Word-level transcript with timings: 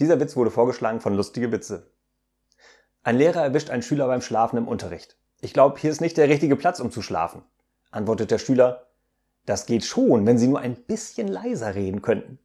Dieser 0.00 0.18
Witz 0.18 0.34
wurde 0.34 0.50
vorgeschlagen 0.50 1.00
von 1.00 1.14
Lustige 1.14 1.52
Witze. 1.52 1.90
Ein 3.04 3.16
Lehrer 3.16 3.42
erwischt 3.42 3.70
einen 3.70 3.82
Schüler 3.82 4.08
beim 4.08 4.22
Schlafen 4.22 4.56
im 4.56 4.66
Unterricht. 4.66 5.18
Ich 5.40 5.52
glaube, 5.52 5.78
hier 5.78 5.90
ist 5.90 6.00
nicht 6.00 6.16
der 6.16 6.28
richtige 6.28 6.56
Platz, 6.56 6.80
um 6.80 6.90
zu 6.90 7.00
schlafen, 7.00 7.42
antwortet 7.90 8.30
der 8.30 8.38
Schüler. 8.38 8.88
Das 9.46 9.66
geht 9.66 9.84
schon, 9.84 10.26
wenn 10.26 10.38
Sie 10.38 10.48
nur 10.48 10.58
ein 10.58 10.74
bisschen 10.74 11.28
leiser 11.28 11.74
reden 11.74 12.02
könnten. 12.02 12.38